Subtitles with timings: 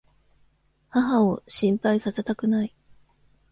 [0.89, 2.73] 母を心配させたくない。